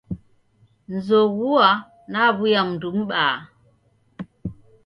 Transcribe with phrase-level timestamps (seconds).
[0.95, 1.69] Nzoghua
[2.11, 3.35] naw'uya mndu m'baa.